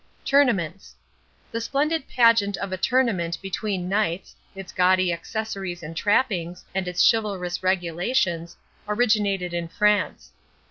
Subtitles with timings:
[0.25, 0.95] TOURNAMENTS
[1.51, 7.07] The splendid pageant of a tournament between knights, its gaudy accessories and trappings, and its
[7.07, 10.31] chivalrous regulations, originated in France.